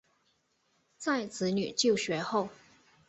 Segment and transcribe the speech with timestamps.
[0.97, 2.49] 在子女就学后